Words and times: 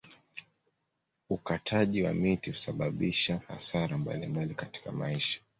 Ukataji 1.29 2.03
wa 2.03 2.13
miti 2.13 2.51
husababisha 2.51 3.41
hasara 3.47 3.97
mbalimbali 3.97 4.55
katika 4.55 4.91
maisha 4.91 5.41